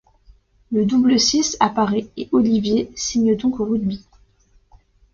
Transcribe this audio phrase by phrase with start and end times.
[0.71, 4.03] Le double six apparaît et Olivier signe donc au rugby.